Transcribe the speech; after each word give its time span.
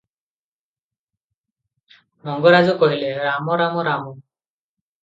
ମଙ୍ଗରାଜ 2.31 2.77
କହିଲେ, 2.83 3.13
"ରାମ 3.31 3.61
ରାମ 3.65 3.89
ରାମ। 3.91 4.17